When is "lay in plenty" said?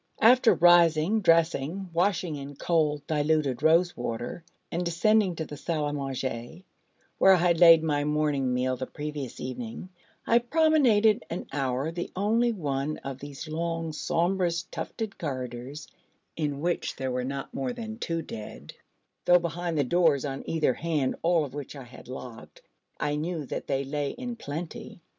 23.83-24.99